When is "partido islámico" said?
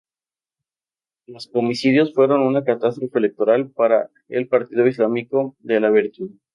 4.47-5.55